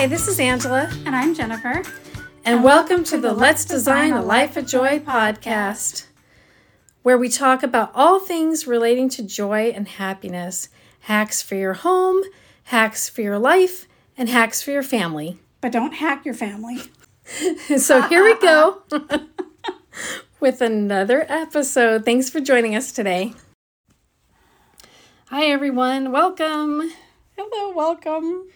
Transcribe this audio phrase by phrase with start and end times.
[0.00, 1.82] Hi, this is Angela, And I'm Jennifer.
[2.42, 6.06] and welcome to the Let's Design a Life of Joy podcast,
[7.02, 12.22] where we talk about all things relating to joy and happiness hacks for your home,
[12.62, 13.86] hacks for your life,
[14.16, 15.38] and hacks for your family.
[15.60, 16.78] But don't hack your family.
[17.76, 18.82] So here we go
[20.40, 22.06] with another episode.
[22.06, 23.34] Thanks for joining us today.
[25.26, 26.10] Hi, everyone.
[26.10, 26.90] Welcome.
[27.36, 28.48] Hello, welcome.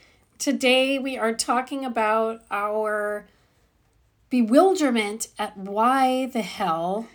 [0.45, 3.25] Today we are talking about our
[4.29, 7.07] bewilderment at why the hell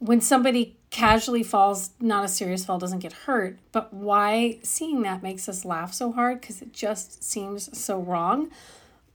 [0.00, 5.22] when somebody casually falls, not a serious fall, doesn't get hurt, but why seeing that
[5.22, 8.50] makes us laugh so hard because it just seems so wrong,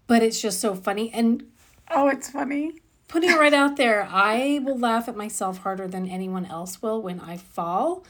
[0.08, 1.12] but it's just so funny.
[1.14, 1.44] And
[1.92, 2.82] Oh, it's funny.
[3.08, 7.04] putting it right out there, I will laugh at myself harder than anyone else will
[7.04, 8.04] when I fall.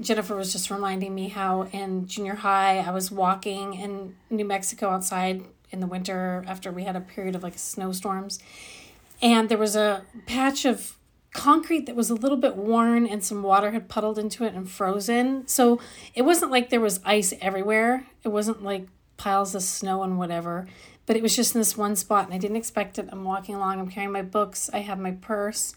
[0.00, 4.90] Jennifer was just reminding me how in junior high I was walking in New Mexico
[4.90, 8.38] outside in the winter after we had a period of like snowstorms.
[9.22, 10.96] And there was a patch of
[11.32, 14.68] concrete that was a little bit worn and some water had puddled into it and
[14.68, 15.46] frozen.
[15.46, 15.80] So
[16.14, 18.06] it wasn't like there was ice everywhere.
[18.22, 20.66] It wasn't like piles of snow and whatever.
[21.06, 23.08] But it was just in this one spot and I didn't expect it.
[23.12, 25.74] I'm walking along, I'm carrying my books, I have my purse.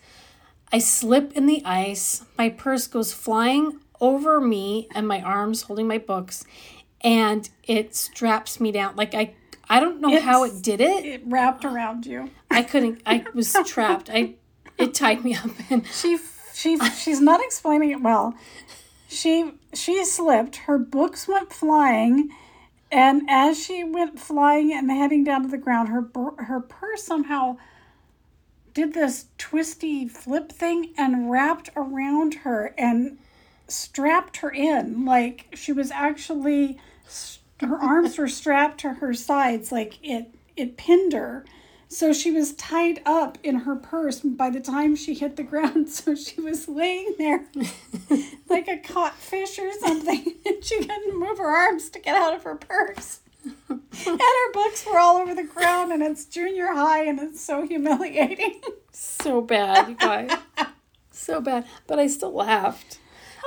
[0.72, 2.26] I slip in the ice.
[2.38, 6.46] My purse goes flying over me and my arms holding my books
[7.02, 8.96] and it straps me down.
[8.96, 9.34] Like I
[9.70, 11.06] I don't know how it did it.
[11.06, 12.32] It wrapped around you.
[12.50, 14.10] I couldn't I was trapped.
[14.10, 14.36] I
[14.78, 16.18] it tied me up and She
[16.54, 18.34] she she's not explaining it well.
[19.08, 20.56] She she slipped.
[20.58, 22.30] Her books went flying,
[22.92, 26.10] and as she went flying and heading down to the ground, her
[26.44, 27.58] her purse somehow
[28.74, 33.18] did this twisty flip thing and wrapped around her and
[33.68, 35.06] strapped her in.
[35.06, 36.80] Like she was actually
[37.60, 39.72] her arms were strapped to her sides.
[39.72, 41.46] Like it it pinned her.
[41.90, 45.90] So she was tied up in her purse by the time she hit the ground.
[45.98, 47.46] So she was laying there
[48.50, 50.34] like a caught fish or something.
[50.46, 53.20] And she couldn't move her arms to get out of her purse.
[53.70, 53.82] And
[54.22, 58.62] her books were all over the ground and it's junior high and it's so humiliating.
[58.92, 60.32] So bad, you guys.
[61.12, 61.66] So bad.
[61.86, 63.00] But I still laughed.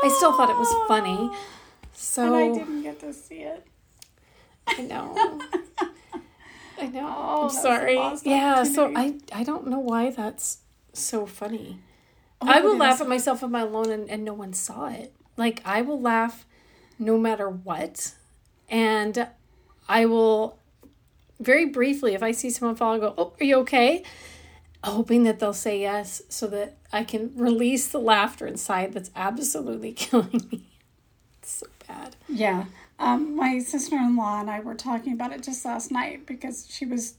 [0.03, 1.31] I still thought it was funny.
[1.93, 3.67] So and i didn't get to see it
[4.67, 5.39] I know.
[6.81, 7.17] I know.
[7.31, 7.99] Oh, I'm sorry.
[8.23, 9.15] Yeah, so I.
[9.33, 10.59] I don't know why that's
[10.93, 11.79] so funny.
[12.41, 15.13] Oh, I will laugh at myself if I'm alone and, and no one saw it.
[15.37, 16.47] Like I will laugh
[16.99, 18.15] no matter what.
[18.69, 19.29] And
[19.89, 20.59] I will
[21.39, 24.03] very briefly, if I see someone fall, I go, Oh, are you okay?
[24.83, 29.93] Hoping that they'll say yes so that I can release the laughter inside that's absolutely
[29.95, 30.65] killing me.
[31.41, 32.17] It's so bad.
[32.29, 32.65] Yeah.
[32.99, 36.67] Um, my sister in law and I were talking about it just last night because
[36.71, 37.15] she was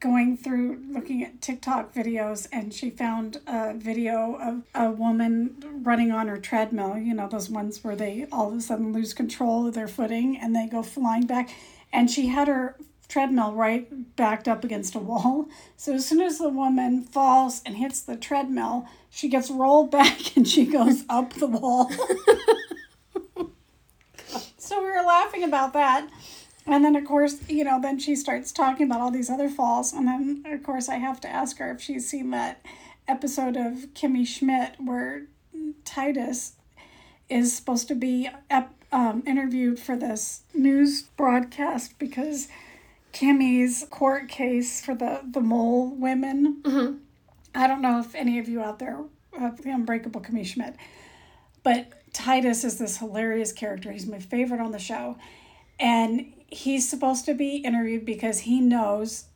[0.00, 6.12] going through looking at TikTok videos and she found a video of a woman running
[6.12, 9.66] on her treadmill, you know, those ones where they all of a sudden lose control
[9.66, 11.48] of their footing and they go flying back.
[11.90, 12.76] And she had her
[13.08, 15.48] treadmill right backed up against a wall.
[15.76, 20.36] So as soon as the woman falls and hits the treadmill, she gets rolled back
[20.36, 21.90] and she goes up the wall.
[24.64, 26.08] So we were laughing about that.
[26.66, 29.92] And then, of course, you know, then she starts talking about all these other falls.
[29.92, 32.64] And then, of course, I have to ask her if she's seen that
[33.06, 35.26] episode of Kimmy Schmidt where
[35.84, 36.54] Titus
[37.28, 38.30] is supposed to be
[38.90, 42.48] um, interviewed for this news broadcast because
[43.14, 46.60] Kimmy's court case for the, the mole women.
[46.62, 46.96] Mm-hmm.
[47.54, 49.04] I don't know if any of you out there
[49.38, 50.74] have the Unbreakable Kimmy Schmidt,
[51.62, 53.92] but Titus is this hilarious character.
[53.92, 55.16] He's my favorite on the show.
[55.78, 59.26] And he's supposed to be interviewed because he knows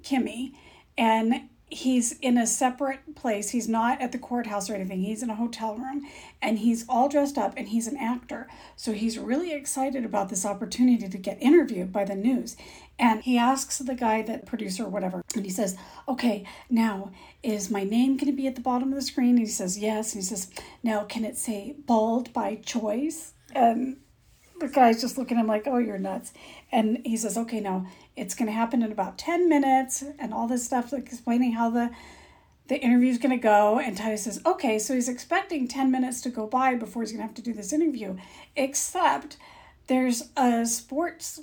[0.00, 0.52] Kimmy
[0.96, 3.50] and he's in a separate place.
[3.50, 5.02] He's not at the courthouse or anything.
[5.02, 6.06] He's in a hotel room
[6.40, 8.48] and he's all dressed up and he's an actor.
[8.76, 12.56] So he's really excited about this opportunity to get interviewed by the news.
[12.98, 15.76] And he asks the guy, that producer whatever, and he says,
[16.06, 17.10] Okay, now
[17.42, 19.30] is my name going to be at the bottom of the screen?
[19.30, 20.14] And he says, Yes.
[20.14, 20.50] And he says,
[20.82, 23.32] Now can it say bald by choice?
[23.54, 23.96] And
[24.62, 26.32] the guy's just looking at him like, oh, you're nuts.
[26.70, 27.86] And he says, okay, now
[28.16, 31.70] it's going to happen in about 10 minutes and all this stuff, like explaining how
[31.70, 31.90] the
[32.68, 33.78] the interview's going to go.
[33.78, 37.20] And Titus says, okay, so he's expecting 10 minutes to go by before he's going
[37.20, 38.16] to have to do this interview,
[38.56, 39.36] except
[39.88, 41.40] there's a sports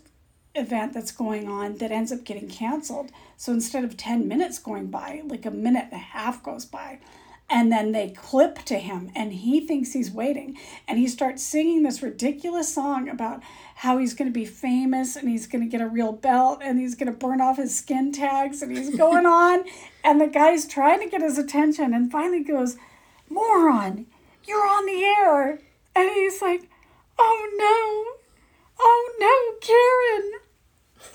[0.55, 3.11] event that's going on that ends up getting canceled.
[3.37, 6.99] So instead of 10 minutes going by, like a minute and a half goes by.
[7.49, 10.57] And then they clip to him and he thinks he's waiting.
[10.87, 13.41] And he starts singing this ridiculous song about
[13.75, 16.79] how he's going to be famous and he's going to get a real belt and
[16.79, 19.63] he's going to burn off his skin tags and he's going on.
[20.03, 22.77] And the guy's trying to get his attention and finally goes
[23.29, 24.05] moron
[24.45, 25.59] you're on the air.
[25.95, 26.69] And he's like
[27.19, 28.19] oh no.
[28.81, 30.39] Oh no karen.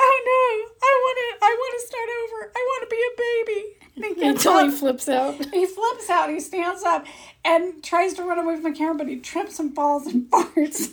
[0.01, 2.53] Oh no i want to i want to start over.
[2.55, 3.65] I want to be a baby.
[3.67, 3.84] and he gets
[4.23, 5.35] Until he flips out.
[5.53, 7.07] He flips out, he stands up
[7.45, 10.93] and tries to run away from the camera, but he trips and falls and farts.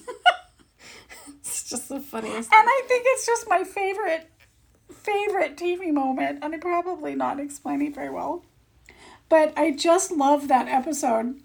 [1.40, 2.52] It's just the funniest.
[2.54, 4.30] and I think it's just my favorite,
[4.94, 6.40] favorite TV moment.
[6.42, 8.46] And I'm probably not explaining very well.
[9.30, 11.42] But I just love that episode.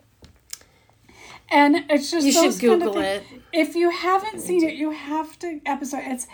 [1.48, 3.22] And it's just You should those kind of Google it.
[3.52, 6.02] If you haven't seen it, you have to episode.
[6.04, 6.26] It's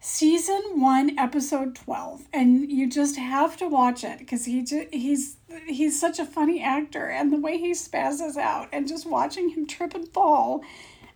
[0.00, 5.36] season one, episode twelve, and you just have to watch it because he ju- he's
[5.68, 9.66] he's such a funny actor, and the way he spazzes out, and just watching him
[9.66, 10.62] trip and fall,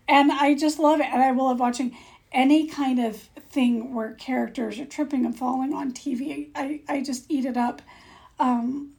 [0.07, 1.97] and I just love it, and I will love watching
[2.31, 3.17] any kind of
[3.51, 6.51] thing where characters are tripping and falling on TV.
[6.55, 7.81] I I just eat it up,
[8.39, 8.93] um,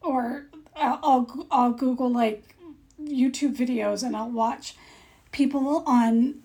[0.00, 0.46] or
[0.76, 2.54] I'll I'll, I'll Google like
[3.02, 4.76] YouTube videos and I'll watch
[5.32, 6.42] people on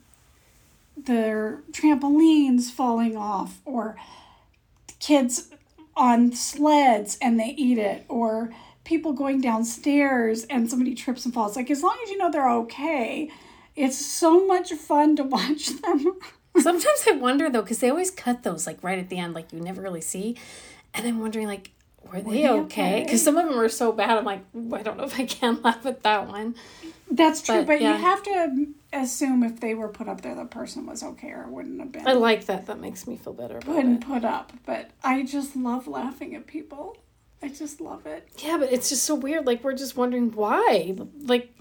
[0.98, 3.98] their trampolines falling off or
[5.00, 5.50] kids
[5.96, 8.54] on sleds and they eat it or
[8.84, 12.50] people going downstairs and somebody trips and falls like as long as you know they're
[12.50, 13.30] okay
[13.76, 16.18] it's so much fun to watch them
[16.58, 19.52] Sometimes I wonder though, because they always cut those like right at the end, like
[19.52, 20.38] you never really see.
[20.94, 21.72] And I'm wondering, like,
[22.10, 22.60] were they okay?
[22.62, 23.04] okay?
[23.04, 24.18] Because some of them are so bad.
[24.18, 24.42] I'm like,
[24.74, 26.56] I don't know if I can laugh at that one.
[27.12, 27.98] that's true But, but, yeah.
[27.98, 28.68] you have to
[29.02, 32.08] assume if they were put up there the person was okay or wouldn't have been
[32.08, 32.66] I like that.
[32.68, 34.08] That makes me feel better about wouldn't it.
[34.08, 36.98] put up but i just love laughing at people
[37.44, 39.46] i just love it Yeah, but it's just so weird.
[39.46, 41.54] Like we're just wondering why, like,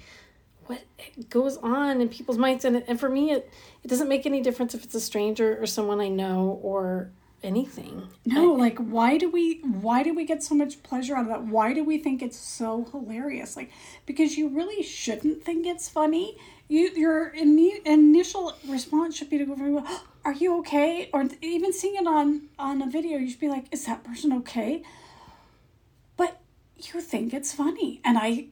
[0.67, 0.81] what
[1.29, 3.51] goes on in people's minds, and and for me, it
[3.83, 7.11] it doesn't make any difference if it's a stranger or someone I know or
[7.43, 8.09] anything.
[8.25, 11.45] No, like why do we why do we get so much pleasure out of that?
[11.45, 13.55] Why do we think it's so hilarious?
[13.57, 13.71] Like
[14.07, 16.39] because you really shouldn't think it's funny.
[16.69, 19.87] You your ini initial response should be to go very well.
[20.25, 21.11] Are you okay?
[21.13, 24.33] Or even seeing it on on a video, you should be like, is that person
[24.33, 24.83] okay?
[26.17, 26.41] But
[26.79, 28.47] you think it's funny, and I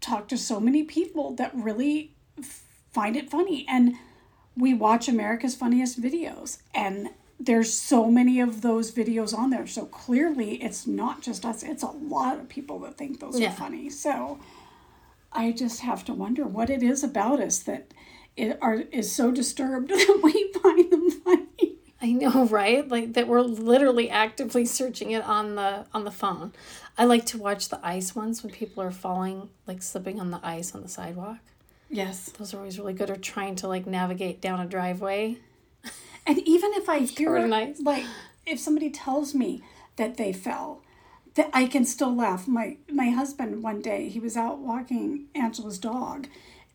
[0.00, 2.62] talk to so many people that really f-
[2.92, 3.94] find it funny, and
[4.56, 7.10] we watch America's Funniest Videos, and
[7.40, 9.66] there's so many of those videos on there.
[9.66, 13.48] So clearly, it's not just us, it's a lot of people that think those Yeah.
[13.48, 13.90] are funny.
[13.90, 14.38] So
[15.32, 17.92] I just have to wonder what it is about us that
[18.36, 21.76] it are, is so disturbed that we find them funny.
[22.02, 22.88] I know, right?
[22.88, 26.52] Like that we're literally actively searching it on the on the phone.
[26.96, 30.40] I like to watch the ice ones when people are falling, like slipping on the
[30.42, 31.38] ice on the sidewalk.
[31.90, 32.30] Yes.
[32.30, 33.10] Those are always really good.
[33.10, 35.38] Or trying to like navigate down a driveway.
[36.26, 37.76] And even if I hear, like,
[38.46, 39.62] if somebody tells me
[39.96, 40.82] that they fell,
[41.34, 42.48] that I can still laugh.
[42.48, 46.26] My my husband one day he was out walking Angela's dog,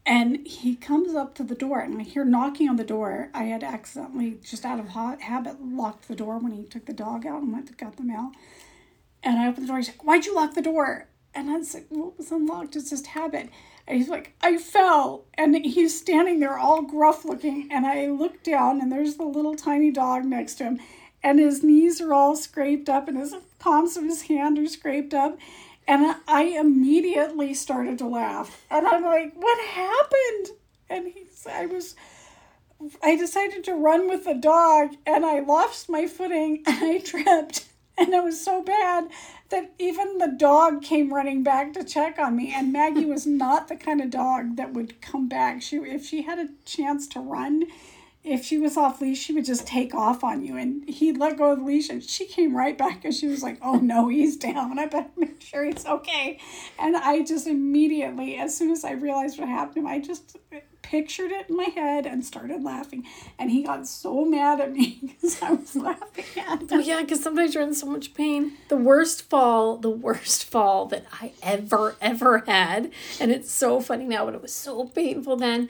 [0.05, 3.29] and he comes up to the door, and I hear knocking on the door.
[3.33, 6.93] I had accidentally, just out of ha- habit, locked the door when he took the
[6.93, 8.31] dog out and went to got the mail.
[9.23, 9.77] And I opened the door.
[9.77, 12.75] He's like, "Why'd you lock the door?" And I was like, "Well, it was unlocked.
[12.75, 13.49] It's just habit."
[13.87, 17.67] And he's like, "I fell." And he's standing there, all gruff looking.
[17.71, 20.79] And I look down, and there's the little tiny dog next to him,
[21.25, 25.13] and his knees are all scraped up, and his palms of his hand are scraped
[25.13, 25.39] up.
[25.87, 31.95] And I immediately started to laugh, and I'm like, "What happened?" And he's, I was.
[33.01, 37.65] I decided to run with the dog and I lost my footing and I tripped.
[37.97, 39.07] And it was so bad
[39.49, 42.53] that even the dog came running back to check on me.
[42.53, 45.61] And Maggie was not the kind of dog that would come back.
[45.61, 47.63] She if she had a chance to run,
[48.25, 50.57] if she was off leash, she would just take off on you.
[50.57, 53.43] And he'd let go of the leash and she came right back and she was
[53.43, 54.79] like, oh no, he's down.
[54.79, 56.39] I better make sure he's okay.
[56.79, 60.37] And I just immediately, as soon as I realized what happened to him, I just
[60.81, 63.05] pictured it in my head and started laughing.
[63.39, 66.81] And he got so mad at me because I was laughing at Oh him.
[66.81, 68.53] yeah, because sometimes you're in so much pain.
[68.69, 74.05] The worst fall, the worst fall that I ever ever had, and it's so funny
[74.05, 75.69] now, but it was so painful then.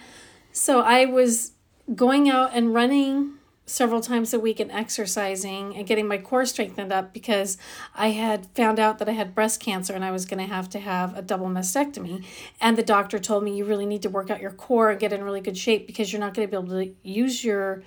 [0.52, 1.52] So I was
[1.94, 3.34] going out and running
[3.68, 7.58] several times a week and exercising and getting my core strengthened up because
[7.96, 10.70] I had found out that I had breast cancer and I was going to have
[10.70, 12.24] to have a double mastectomy.
[12.62, 15.14] And the doctor told me you really need to work out your core and get
[15.14, 17.84] in really good shape because you're not going to be able to use your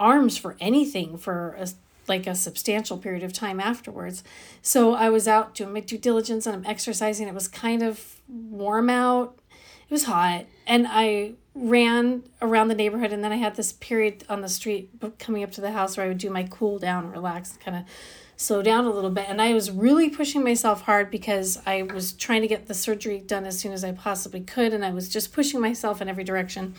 [0.00, 1.68] arms for anything for a
[2.08, 4.24] like a substantial period of time afterwards.
[4.62, 7.28] So I was out doing my due diligence and I'm exercising.
[7.28, 9.38] It was kind of warm out.
[9.50, 10.46] It was hot.
[10.66, 14.90] And I ran around the neighborhood and then I had this period on the street
[15.18, 17.84] coming up to the house where I would do my cool down, relax, kind of
[18.36, 19.26] slow down a little bit.
[19.28, 23.18] And I was really pushing myself hard because I was trying to get the surgery
[23.18, 24.72] done as soon as I possibly could.
[24.72, 26.74] And I was just pushing myself in every direction.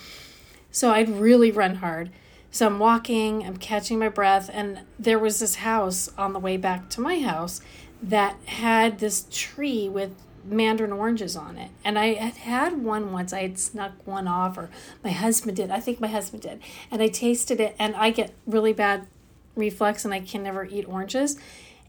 [0.72, 2.12] So I'd really run hard.
[2.52, 6.58] So I'm walking, I'm catching my breath, and there was this house on the way
[6.58, 7.62] back to my house
[8.02, 11.72] that had this tree with mandarin oranges on it.
[11.84, 13.34] And I had had one once.
[13.34, 14.70] I had snuck one off, or
[15.04, 15.72] my husband did.
[15.72, 16.60] I think my husband did.
[16.92, 19.08] And I tasted it, and I get really bad
[19.56, 21.38] reflux, and I can never eat oranges.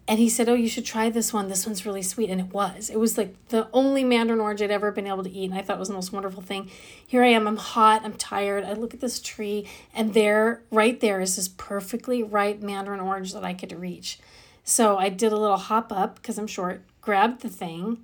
[0.09, 1.49] And he said, Oh, you should try this one.
[1.49, 2.31] This one's really sweet.
[2.31, 2.91] And it was.
[2.91, 5.51] It was like the only mandarin orange I'd ever been able to eat.
[5.51, 6.69] And I thought it was the most wonderful thing.
[7.07, 7.47] Here I am.
[7.47, 8.03] I'm hot.
[8.05, 8.65] I'm tired.
[8.65, 13.33] I look at this tree, and there, right there, is this perfectly ripe mandarin orange
[13.35, 14.19] that I could reach.
[14.65, 17.99] So I did a little hop up because I'm short, grabbed the thing,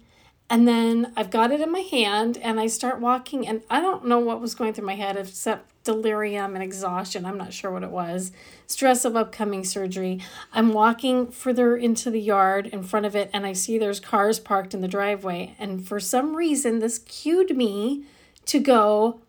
[0.48, 4.06] and then I've got it in my hand and I start walking, and I don't
[4.06, 7.24] know what was going through my head except delirium and exhaustion.
[7.24, 8.32] I'm not sure what it was.
[8.66, 10.20] Stress of upcoming surgery.
[10.52, 14.38] I'm walking further into the yard in front of it, and I see there's cars
[14.38, 15.56] parked in the driveway.
[15.58, 18.04] And for some reason, this cued me
[18.46, 19.20] to go,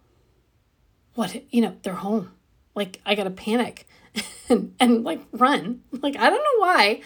[1.16, 1.44] What?
[1.52, 2.32] You know, they're home.
[2.76, 3.88] Like, I got to panic
[4.50, 5.82] and, and like run.
[5.92, 7.02] Like, I don't know why.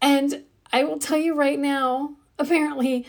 [0.00, 3.06] And I will tell you right now, apparently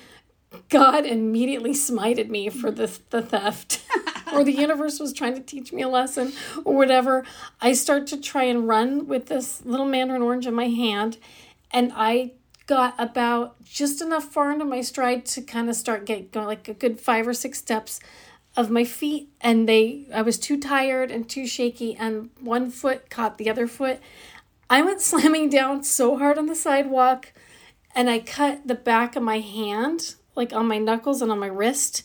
[0.69, 3.83] God immediately smited me for the, the theft,
[4.33, 7.25] or the universe was trying to teach me a lesson, or whatever.
[7.61, 11.17] I start to try and run with this little mandarin orange in my hand,
[11.71, 12.33] and I
[12.67, 16.67] got about just enough far into my stride to kind of start getting going, like
[16.67, 17.99] a good five or six steps
[18.57, 23.09] of my feet, and they I was too tired and too shaky, and one foot
[23.09, 23.99] caught the other foot.
[24.69, 27.33] I went slamming down so hard on the sidewalk
[27.95, 31.47] and I cut the back of my hand, like on my knuckles and on my
[31.47, 32.03] wrist,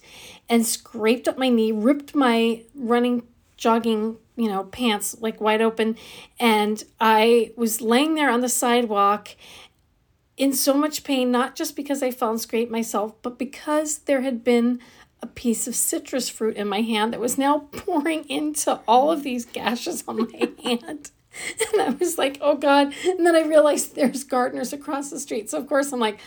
[0.48, 3.24] and scraped up my knee, ripped my running,
[3.56, 5.96] jogging, you know, pants like wide open.
[6.38, 9.36] And I was laying there on the sidewalk
[10.36, 14.22] in so much pain, not just because I fell and scraped myself, but because there
[14.22, 14.80] had been
[15.20, 19.22] a piece of citrus fruit in my hand that was now pouring into all of
[19.22, 21.10] these gashes on my hand.
[21.72, 22.92] And I was like, oh God.
[23.04, 25.48] And then I realized there's gardeners across the street.
[25.48, 26.18] So, of course, I'm like,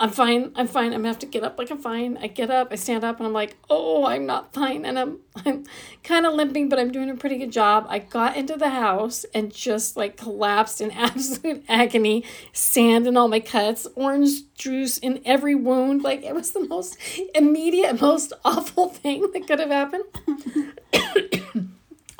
[0.00, 0.52] I'm fine.
[0.54, 0.94] I'm fine.
[0.94, 2.16] I'm gonna have to get up like I'm fine.
[2.16, 4.86] I get up, I stand up, and I'm like, oh, I'm not fine.
[4.86, 5.64] And I'm I'm
[6.02, 7.84] kind of limping, but I'm doing a pretty good job.
[7.90, 13.28] I got into the house and just like collapsed in absolute agony, sand in all
[13.28, 16.02] my cuts, orange juice in every wound.
[16.02, 16.96] Like it was the most
[17.34, 21.36] immediate, most awful thing that could have happened.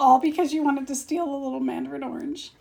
[0.00, 2.52] All because you wanted to steal a little mandarin orange.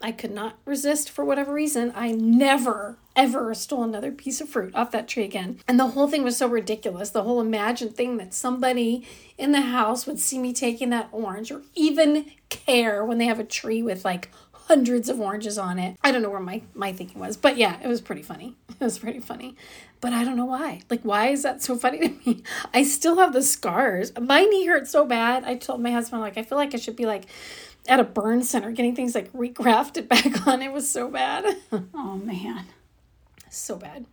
[0.00, 1.92] I could not resist for whatever reason.
[1.96, 5.58] I never, ever stole another piece of fruit off that tree again.
[5.66, 7.10] And the whole thing was so ridiculous.
[7.10, 9.04] The whole imagined thing that somebody
[9.36, 13.40] in the house would see me taking that orange or even care when they have
[13.40, 14.30] a tree with like
[14.66, 15.96] hundreds of oranges on it.
[16.02, 18.56] I don't know where my, my thinking was, but yeah, it was pretty funny.
[18.80, 19.56] It was pretty funny.
[20.00, 20.82] But I don't know why.
[20.90, 22.42] Like, why is that so funny to me?
[22.74, 24.12] I still have the scars.
[24.20, 25.44] My knee hurt so bad.
[25.44, 27.26] I told my husband, like, I feel like I should be like
[27.86, 30.60] at a burn center getting things like regrafted back on.
[30.60, 31.56] It was so bad.
[31.94, 32.66] oh, man.
[33.48, 34.06] So bad.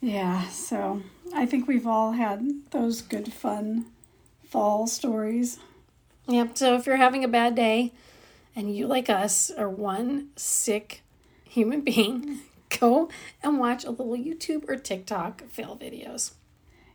[0.00, 1.02] Yeah, so
[1.34, 3.86] I think we've all had those good, fun
[4.46, 5.58] fall stories.
[6.28, 6.56] Yep.
[6.56, 7.92] So if you're having a bad day,
[8.56, 11.02] and you, like us, are one sick
[11.48, 12.40] human being,
[12.80, 13.08] go
[13.42, 16.32] and watch a little YouTube or TikTok fail videos.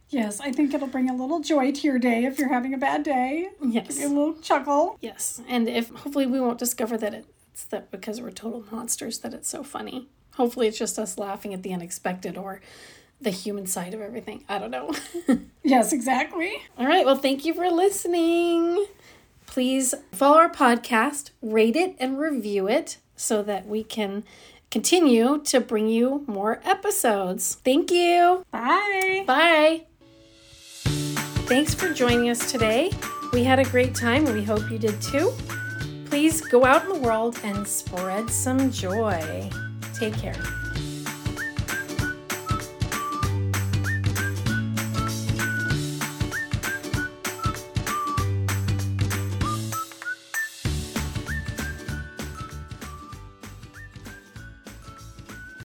[0.09, 2.77] Yes, I think it'll bring a little joy to your day if you're having a
[2.77, 3.49] bad day.
[3.61, 3.89] Yes.
[3.89, 4.97] Give you a little chuckle.
[5.01, 5.41] Yes.
[5.47, 9.47] And if hopefully we won't discover that it's that because we're total monsters that it's
[9.47, 10.07] so funny.
[10.35, 12.61] Hopefully it's just us laughing at the unexpected or
[13.21, 14.45] the human side of everything.
[14.49, 14.93] I don't know.
[15.63, 16.53] yes, exactly.
[16.77, 17.05] All right.
[17.05, 18.85] Well, thank you for listening
[19.49, 24.23] please follow our podcast, rate it, and review it so that we can
[24.71, 27.55] continue to bring you more episodes.
[27.65, 28.45] Thank you.
[28.51, 29.23] Bye.
[29.25, 29.85] Bye.
[31.49, 32.91] Thanks for joining us today.
[33.33, 35.33] We had a great time and we hope you did too.
[36.05, 39.49] Please go out in the world and spread some joy.
[39.93, 40.35] Take care.